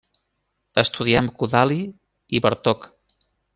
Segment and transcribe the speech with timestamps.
[0.83, 1.79] Estudià amb Kodály
[2.39, 2.91] i Bartók.